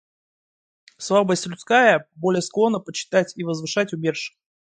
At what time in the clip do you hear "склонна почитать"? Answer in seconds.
2.41-3.33